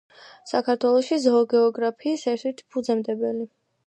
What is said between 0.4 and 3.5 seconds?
საქართველოში ზოოგეოგრაფიის ერთ-ერთი ფუძემდებელი.